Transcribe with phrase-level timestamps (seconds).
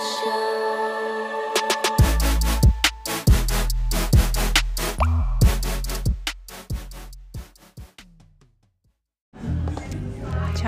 [0.00, 0.08] Chào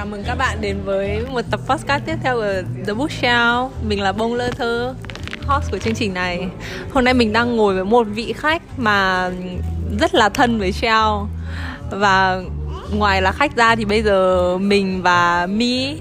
[0.06, 3.68] mừng các bạn đến với một tập podcast tiếp theo của The Bookshelf.
[3.88, 4.94] Mình là Bông Lơ Thơ,
[5.46, 6.48] host của chương trình này.
[6.92, 9.30] Hôm nay mình đang ngồi với một vị khách mà
[10.00, 11.08] rất là thân với Shell
[11.90, 12.42] Và
[12.94, 15.96] ngoài là khách ra thì bây giờ mình và Mi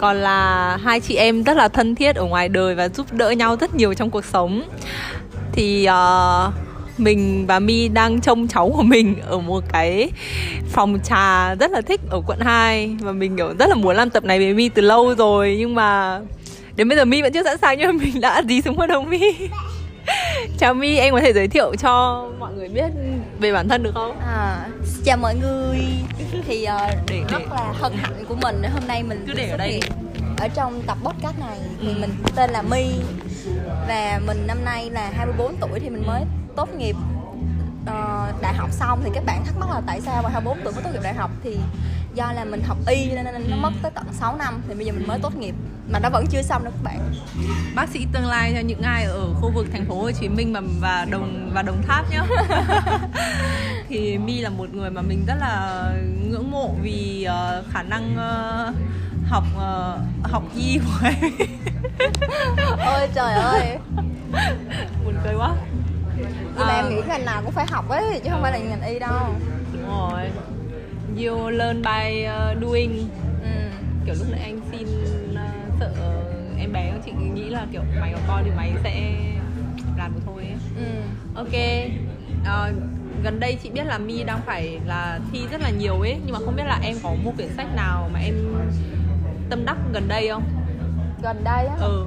[0.00, 3.30] còn là hai chị em rất là thân thiết ở ngoài đời và giúp đỡ
[3.30, 4.62] nhau rất nhiều trong cuộc sống.
[5.52, 6.54] Thì uh,
[6.98, 10.10] mình và Mi đang trông cháu của mình ở một cái
[10.68, 14.10] phòng trà rất là thích ở quận 2 và mình kiểu rất là muốn làm
[14.10, 15.56] tập này với Mi từ lâu rồi.
[15.58, 16.20] Nhưng mà
[16.76, 18.88] đến bây giờ Mi vẫn chưa sẵn sàng nhưng mà mình đã dí xuống bắt
[18.88, 19.34] đầu Mi.
[20.58, 22.90] Chào Mi em có thể giới thiệu cho mọi người biết
[23.40, 24.20] về bản thân được không?
[24.20, 24.66] À,
[25.04, 25.78] chào mọi người.
[26.46, 28.62] Thì uh, Để- rất để- là hân hạnh của mình.
[28.72, 29.80] Hôm nay mình Cứ để ở đây
[30.40, 31.94] ở trong tập podcast này thì Ừ.
[32.00, 32.84] mình tên là My.
[33.88, 36.22] Và mình năm nay là 24 tuổi thì mình mới
[36.56, 36.96] tốt nghiệp
[37.86, 39.00] ờ, đại học xong.
[39.04, 41.14] Thì các bạn thắc mắc là tại sao mà 24 tuổi mới tốt nghiệp đại
[41.14, 41.30] học?
[41.44, 41.56] Thì
[42.14, 44.86] do là mình học y nên nên nó mất tới tận 6 năm thì bây
[44.86, 45.54] giờ mình mới tốt nghiệp
[45.92, 46.98] mà nó vẫn chưa xong đâu các bạn
[47.74, 50.52] bác sĩ tương lai cho những ai ở khu vực thành phố Hồ Chí Minh
[50.52, 52.22] và và đồng và Đồng Tháp nhá.
[53.88, 55.84] thì Mi là một người mà mình rất là
[56.30, 58.72] ngưỡng mộ vì ờ, khả năng ờ,
[59.28, 61.32] học ờ, học y của em.
[62.86, 63.78] ôi trời ơi
[65.04, 65.54] Buồn cười quá.
[66.56, 68.58] nhưng mà À, em nghĩ ngành nào cũng phải học ấy chứ không phải là
[68.58, 69.34] ngành y đâu
[69.72, 70.20] đúng rồi.
[71.16, 73.08] You learn by ờ, doing.
[73.42, 73.48] ừ.
[74.06, 74.86] Kiểu lúc nãy anh xin
[75.36, 75.42] ờ,
[75.80, 75.90] sợ
[76.58, 79.12] em bé chị nghĩ là kiểu mày có con thì mày sẽ
[79.98, 80.56] làm được thôi ấy.
[80.86, 80.92] Ừ.
[81.34, 81.52] Ok
[82.44, 82.72] Ờ,
[83.22, 86.32] Gần đây chị biết là My đang phải là thi rất là nhiều ấy Nhưng
[86.32, 88.34] mà không biết là em có một quyển sách nào mà em
[89.50, 90.42] tâm đắc gần đây không?
[91.22, 92.06] gần đây á Ừ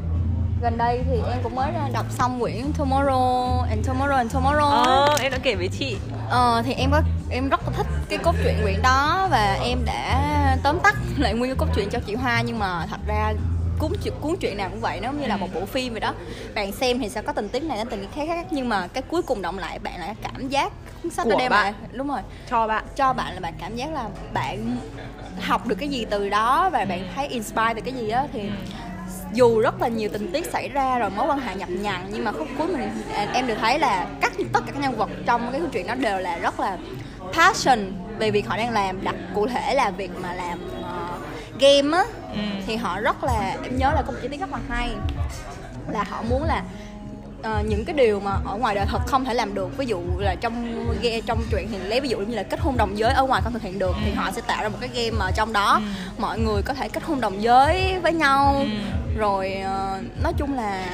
[0.61, 4.69] gần đây thì em cũng mới đọc xong quyển Tomorrow and Tomorrow and Tomorrow.
[4.69, 5.97] Ờ, em đã kể với chị
[6.29, 9.79] ờ thì em có em rất là thích cái cốt truyện quyển đó và em
[9.85, 13.33] đã tóm tắt lại nguyên cái cốt truyện cho chị Hoa nhưng mà thật ra
[13.79, 16.13] cuốn chuyện cuốn truyện nào cũng vậy nó như là một bộ phim vậy đó.
[16.55, 18.87] Bạn xem thì sẽ có tình tiết này đến tình tiết khác khác nhưng mà
[18.87, 20.73] cái cuối cùng động lại bạn lại cảm giác
[21.03, 21.63] cuốn sách Của đem bạn.
[21.63, 21.73] lại.
[21.91, 22.19] Đúng rồi.
[22.49, 22.85] Cho bạn.
[22.95, 24.77] Cho bạn là bạn cảm giác là bạn
[25.41, 28.49] học được cái gì từ đó và bạn thấy inspire từ cái gì á thì
[29.33, 32.23] dù rất là nhiều tình tiết xảy ra rồi mối quan hệ nhập nhằng nhưng
[32.23, 35.09] mà khúc cuối mình à, em được thấy là các tất cả các nhân vật
[35.25, 36.77] trong cái câu chuyện đó đều là rất là
[37.33, 37.79] passion
[38.19, 41.17] về việc họ đang làm đặt cụ thể là việc mà làm ờ,
[41.59, 42.03] game á
[42.33, 42.39] Ừ.
[42.67, 44.89] thì họ rất là em nhớ là có một chi tiết rất là hay
[45.91, 46.63] là họ muốn là
[47.43, 49.99] ờ, những cái điều mà ở ngoài đời thật không thể làm được ví dụ
[50.17, 53.13] là trong game trong truyện thì lấy ví dụ như là kết hôn đồng giới
[53.13, 55.31] ở ngoài không thực hiện được thì họ sẽ tạo ra một cái game mà
[55.31, 55.81] trong đó
[56.17, 58.65] mọi người có thể kết hôn đồng giới với nhau.
[59.17, 60.85] Rồi ờ, nói chung là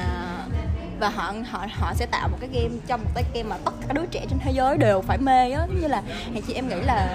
[1.00, 3.72] và họ họ họ sẽ tạo một cái game trong một cái game mà tất
[3.80, 5.66] cả đứa trẻ trên thế giới đều phải mê á.
[5.80, 6.02] Như là
[6.34, 7.08] hàng chị em nghĩ là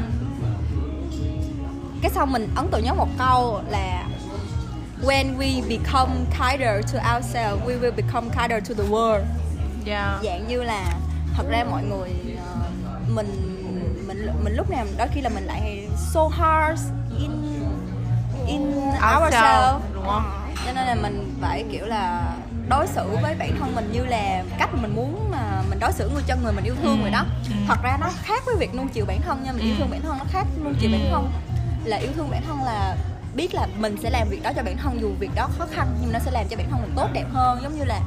[2.01, 4.03] cái xong mình ấn tượng nhớ một câu là
[5.03, 9.23] when we become kinder to ourselves we will become kinder to the world
[9.85, 10.23] Yeah.
[10.23, 10.83] dạng như là
[11.35, 12.55] thật ra mọi người ờ,
[13.07, 13.27] mình
[14.07, 16.81] mình mình lúc nào đôi khi là mình lại so hard
[17.19, 17.31] in
[18.47, 20.31] in Ourselves, ourselves đúng không?
[20.65, 22.33] cho nên là mình phải kiểu là
[22.69, 26.09] đối xử với bản thân mình như là cách mình muốn mà mình đối xử
[26.13, 27.01] người cho người mình yêu thương Ừ.
[27.01, 27.53] rồi đó Ừ.
[27.67, 29.79] thật ra nó khác với việc nuông chiều bản thân nha mình yêu Ừ.
[29.79, 30.97] thương bản thân nó khác nuông chiều Ừ.
[30.97, 31.31] bản thân
[31.85, 32.95] là yêu thương bản thân là
[33.35, 35.87] biết là mình sẽ làm việc đó cho bản thân dù việc đó khó khăn
[36.01, 37.99] nhưng nó sẽ làm cho bản thân mình tốt đẹp hơn giống như là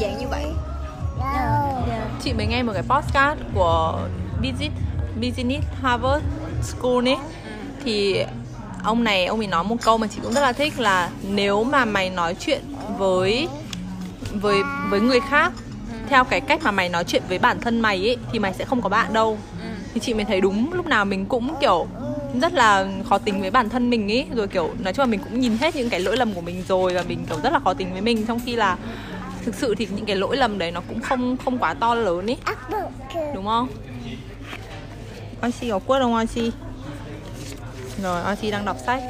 [0.00, 0.44] dạng như vậy
[1.22, 1.88] yeah.
[1.88, 2.02] Yeah.
[2.22, 3.98] chị mới nghe một cái podcast của
[4.36, 4.74] Business
[5.16, 6.24] Business Harvard
[6.62, 7.16] School ấy
[7.84, 8.24] thì
[8.84, 11.64] ông này ông ấy nói một câu mà chị cũng rất là thích là nếu
[11.64, 12.62] mà mày nói chuyện
[12.98, 13.48] với
[14.32, 15.52] với với người khác
[16.08, 18.64] theo cái cách mà mày nói chuyện với bản thân mày ấy thì mày sẽ
[18.64, 19.68] không có bạn đâu Ừ.
[19.94, 21.86] thì chị mới thấy đúng lúc nào mình cũng kiểu
[22.40, 25.20] rất là khó tính với bản thân mình ấy rồi kiểu nói chung là mình
[25.24, 27.58] cũng nhìn hết những cái lỗi lầm của mình rồi và mình kiểu rất là
[27.64, 28.76] khó tính với mình trong khi là
[29.44, 32.30] thực sự thì những cái lỗi lầm đấy nó cũng không không quá to lớn
[32.30, 32.36] ấy
[33.34, 33.68] đúng không?
[35.46, 36.50] Oxy có quất không Oxy
[38.02, 39.02] rồi Oxy đang đọc sách.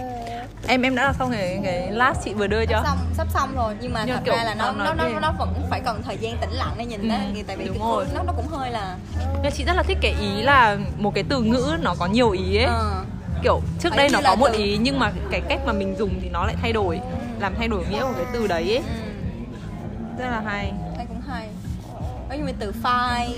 [0.67, 2.83] Em em đã đọc xong cái cái last chị vừa đưa chưa?
[2.85, 5.33] Xong sắp xong rồi nhưng mà Nhưng thật kiểu ra là nó nó nó, nó
[5.39, 7.17] vẫn phải cần thời gian tĩnh lặng để nhìn Ừ, nó
[7.47, 8.07] tại vì đúng cái rồi.
[8.15, 8.97] nó nó cũng hơi là
[9.43, 12.31] nhưng chị rất là thích cái ý là một cái từ ngữ nó có nhiều
[12.31, 12.65] ý ấy.
[12.65, 13.05] Ờ,
[13.43, 16.11] kiểu trước đây nó có một từ- ý nhưng mà cái cách mà mình dùng
[16.23, 17.01] thì nó lại thay đổi
[17.41, 18.77] làm thay đổi nghĩa của cái từ đấy ấy.
[18.77, 20.73] Ừ, rất là hay.
[20.97, 21.49] Thấy cũng hay.
[22.29, 23.29] Có như từ file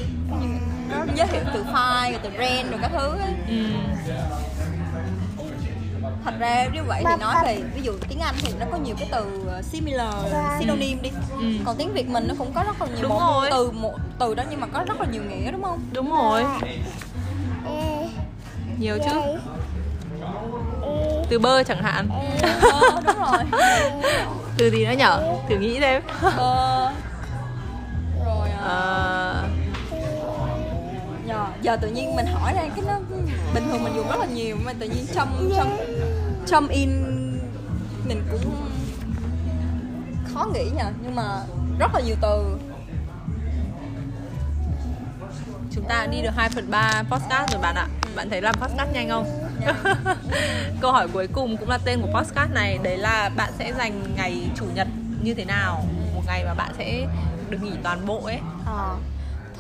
[0.41, 0.47] như
[0.91, 3.33] nó giới thiệu từ file rồi từ ren rồi các thứ ấy.
[3.49, 3.65] ừ.
[6.25, 8.95] thật ra như vậy thì nói về ví dụ tiếng anh thì nó có nhiều
[8.99, 10.15] cái từ ờ, similar
[10.61, 11.11] synonym đi.
[11.41, 11.45] Ừ.
[11.65, 13.49] còn tiếng việt mình nó cũng có rất là nhiều Đúng một rồi.
[13.51, 15.81] từ một từ đó nhưng mà có rất là nhiều nghĩa đúng không?
[15.93, 16.45] Đúng rồi.
[18.79, 19.11] Nhiều chứ
[21.29, 22.09] từ bơ chẳng hạn.
[22.63, 23.39] Ờ, đúng rồi.
[24.59, 25.23] Từ gì nữa nhở?
[25.49, 26.91] Thử nghĩ xem Bơ.
[28.25, 29.45] rồi ờ, Ờ,
[31.29, 32.99] giờ, giờ tự nhiên mình hỏi ra cái nó
[33.55, 35.77] bình thường mình dùng rất là nhiều mà tự nhiên trong trong
[36.47, 36.91] trong in
[38.09, 38.55] mình cũng
[40.35, 41.41] khó nghĩ nhờ nhưng mà
[41.79, 42.59] rất là nhiều từ.
[45.73, 47.87] Chúng ta đi được 2 phần 3 podcast rồi bạn ạ.
[48.17, 49.44] Bạn thấy làm podcast nhanh không
[50.81, 54.03] câu hỏi cuối cùng cũng là tên của podcast này đấy là bạn sẽ dành
[54.17, 54.89] ngày chủ nhật
[55.23, 55.85] như thế nào?
[56.15, 57.07] Một ngày mà bạn sẽ
[57.51, 58.39] được nghỉ toàn bộ ấy.
[58.67, 58.95] À,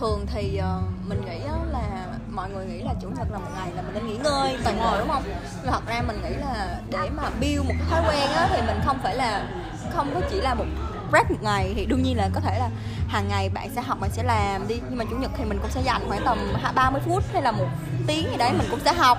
[0.00, 1.38] thường thì ờ, mình nghĩ
[1.72, 4.56] là mọi người nghĩ là chủ nhật là một ngày là mình nên nghỉ ngơi
[4.64, 5.22] toàn bộ đúng không?
[5.62, 8.62] Nhưng thật ra mình nghĩ là để mà build một cái thói quen á thì
[8.66, 9.46] mình không phải là
[9.94, 10.64] không có chỉ là một
[11.10, 11.72] break một ngày.
[11.76, 12.68] Thì đương nhiên là có thể là
[13.08, 14.80] hàng ngày bạn sẽ học bạn sẽ làm đi.
[14.88, 16.38] Nhưng mà chủ nhật thì mình cũng sẽ dành khoảng tầm
[16.74, 17.66] 30 phút hay là một
[18.06, 19.18] tiếng gì đấy mình cũng sẽ học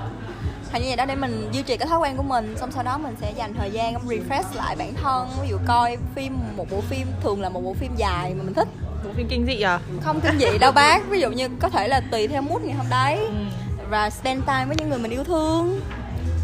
[0.71, 2.83] hay như vậy đó để mình duy trì cái thói quen của mình xong sau
[2.83, 5.27] đó mình sẽ dành thời gian refresh lại bản thân.
[5.41, 8.53] Ví dụ coi phim một bộ phim thường là một bộ phim dài mà mình
[8.53, 8.67] thích.
[9.06, 9.79] Bộ phim kinh dị à?
[10.01, 12.75] Không kinh dị đâu bác ví dụ như có thể là tùy theo mood ngày
[12.75, 13.17] hôm đấy.
[13.17, 13.33] Ừ.
[13.89, 15.81] và spend time với những người mình yêu thương.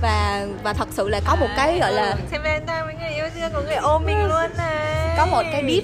[0.02, 3.10] Và và thật sự là có một cái gọi là xem bên ta với người
[3.10, 5.16] yêu thương của người ôm mình luôn này.
[5.18, 5.84] Có một cái deep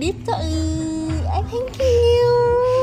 [0.00, 2.77] deep ừ, I thank you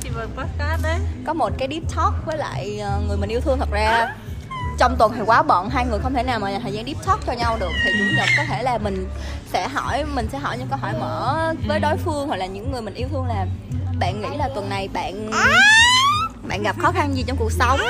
[0.00, 0.98] chị vừa podcast đấy.
[1.26, 4.14] Có một cái deep talk với lại ờ, người mình yêu thương thật ra.
[4.78, 7.06] Trong tuần thì quá bận hai người không thể nào mà dành thời gian deep
[7.06, 7.70] talk cho nhau được.
[7.84, 9.08] Thì chủ nhật có thể là mình
[9.52, 12.72] sẽ hỏi mình sẽ hỏi những câu hỏi mở với đối phương hoặc là những
[12.72, 13.46] người mình yêu thương là
[13.98, 15.30] bạn nghĩ là tuần này bạn
[16.48, 17.80] bạn gặp khó khăn gì trong cuộc sống?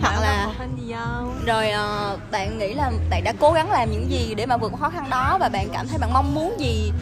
[0.00, 0.46] Hoặc là
[1.46, 4.72] rồi ờ, bạn nghĩ là bạn đã cố gắng làm những gì để mà vượt
[4.72, 6.92] qua khó khăn đó và bạn cảm thấy bạn mong muốn gì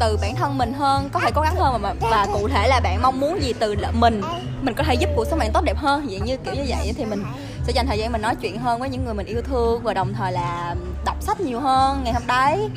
[0.00, 2.80] từ bản thân mình hơn có thể cố gắng hơn mà và cụ thể là
[2.80, 4.20] bạn mong muốn gì từ mình
[4.62, 6.94] mình có thể giúp cuộc sống bạn tốt đẹp hơn vậy như kiểu như vậy
[6.96, 7.24] thì mình
[7.66, 9.94] sẽ dành thời gian mình nói chuyện hơn với những người mình yêu thương và
[9.94, 12.68] đồng thời là đọc sách nhiều hơn ngày hôm đấy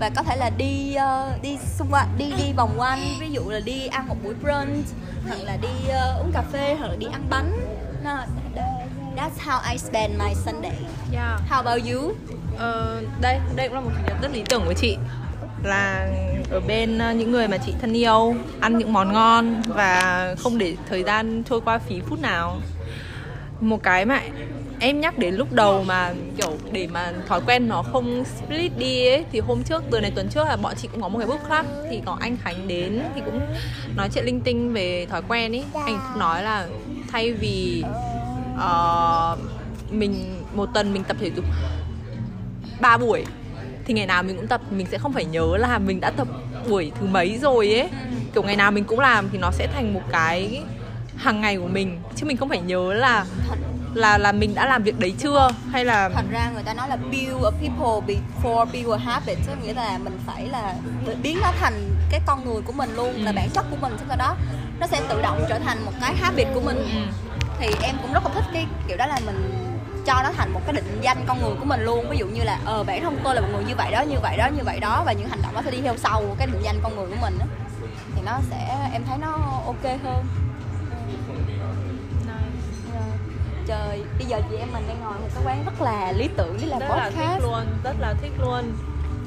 [0.00, 3.42] và có thể là đi ờ, đi xung quanh đi đi vòng quanh ví dụ
[3.50, 4.86] là đi ăn một buổi brunch
[5.28, 7.60] hoặc là đi ờ, uống cà phê hoặc là đi ăn bánh
[8.04, 8.24] Nó-
[9.16, 10.76] That's how I spend my Sunday.
[11.12, 11.40] yeah.
[11.50, 12.12] How about you?
[12.58, 14.96] Ờ, đây đây cũng là một chủ nhật rất lý tưởng của chị
[15.64, 16.08] là
[16.50, 20.58] ở bên ờ, những người mà chị thân yêu ăn những món ngon và không
[20.58, 22.60] để thời gian trôi qua phí phút nào.
[23.60, 24.20] Một cái mà
[24.80, 29.06] em nhắc đến lúc đầu mà kiểu để mà thói quen nó không split đi
[29.06, 31.28] ấy thì hôm trước từ này tuần trước là bọn chị cũng có một cái
[31.28, 33.40] book club thì có anh Khánh đến thì cũng
[33.96, 35.64] nói chuyện linh tinh về thói quen ấy.
[35.86, 36.66] Anh cũng nói là
[37.08, 37.84] thay vì
[38.54, 39.38] uh,
[39.90, 41.44] mình một tuần mình tập thể dục
[42.80, 43.24] 3 buổi
[43.86, 46.28] thì ngày nào mình cũng tập mình sẽ không phải nhớ là mình đã tập
[46.68, 47.88] buổi thứ mấy rồi ấy.
[48.34, 50.62] Kiểu ngày nào mình cũng làm thì nó sẽ thành một cái
[51.16, 52.00] hàng ngày của mình.
[52.16, 53.56] Chứ mình không phải nhớ là Thật,
[53.94, 55.50] là là mình đã làm việc đấy chưa?
[55.72, 59.38] Hay là thật ra người ta nói là build a people before build a habit
[59.46, 60.74] Tức nghĩa là mình phải là
[61.22, 63.34] biến nó thành cái con người của mình luôn là Ừ.
[63.36, 63.92] bản chất của mình.
[64.08, 64.36] Sau đó
[64.80, 66.76] nó sẽ tự động trở thành một cái habit của mình.
[66.76, 67.00] Ừ,
[67.58, 69.50] thì em cũng rất là thích cái kiểu đó là mình
[70.06, 72.08] cho nó thành một cái định danh con người của mình luôn.
[72.10, 74.16] Ví dụ như là ờ bản thân tôi là một người như vậy đó như
[74.22, 76.46] vậy đó như vậy đó và những hành động đó sẽ đi theo sau cái
[76.46, 77.46] định danh con người của mình đó.
[78.14, 79.32] thì nó sẽ em thấy nó
[79.66, 80.24] ok hơn.
[83.66, 86.58] Trời bây giờ chị em mình đang ngồi một cái quán rất là lý tưởng
[86.60, 87.16] để làm rất là podcast.
[87.16, 88.72] thích luôn rất là thích luôn.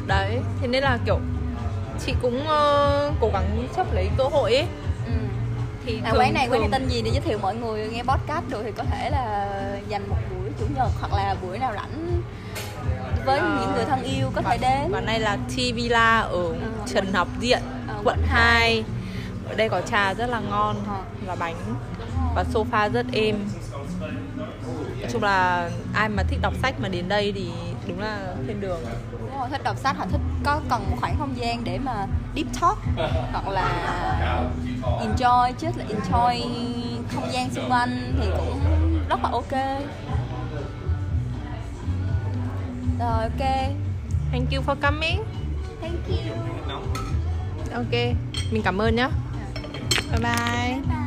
[0.08, 1.20] Đấy thế nên là kiểu
[2.06, 4.68] chị cũng uh, cố gắng chấp lấy cơ hội ấy.
[5.06, 5.12] Ừ.
[5.86, 8.04] thì à, thường, quán này quán này tên gì để giới thiệu mọi người nghe
[8.04, 9.48] podcast được thì có thể là
[9.88, 12.22] dành một buổi chủ nhật hoặc là buổi nào rảnh
[13.26, 14.92] với Ờ, những người thân yêu có thể đến.
[14.92, 16.54] quán này là Tea Villa ở
[16.86, 18.84] Trần quận- Học Diện ờ, quận quận 2
[19.50, 20.76] ở đây có trà rất là ngon
[21.26, 21.56] và bánh.
[22.36, 23.36] Và sofa rất êm.
[25.02, 27.50] Nói chung là ai mà thích đọc sách mà đến đây thì
[27.88, 28.80] đúng là thiên đường.
[29.12, 32.06] Đúng rồi, thích đọc sách hoặc thích có cần một khoảng không gian để mà
[32.36, 32.78] deep talk
[33.32, 33.70] hoặc là
[35.06, 36.42] enjoy chứ là enjoy
[37.16, 38.60] không gian xung quanh thì cũng
[39.10, 39.54] rất là ok
[43.00, 43.48] rồi ok.
[44.32, 45.24] Thank you for coming.
[45.82, 46.34] Thank you.
[47.74, 48.16] Ok
[48.52, 49.10] mình cảm ơn nhá.
[50.12, 50.82] Bye bye.
[50.88, 51.07] Bye